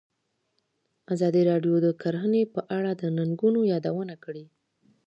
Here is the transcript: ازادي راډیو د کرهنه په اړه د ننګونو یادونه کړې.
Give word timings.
ازادي 1.13 1.41
راډیو 1.51 1.75
د 1.85 1.87
کرهنه 2.01 2.41
په 2.55 2.61
اړه 2.77 2.91
د 3.01 3.03
ننګونو 3.17 3.59
یادونه 3.73 4.15
کړې. 4.23 4.45